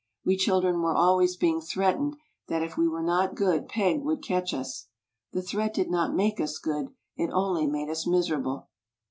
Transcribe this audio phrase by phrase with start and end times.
[0.25, 2.15] We children were always being threat ened
[2.47, 4.87] that if we were not good Peg would catch us.
[5.31, 8.67] The threat did not make us good, it only made us miserable.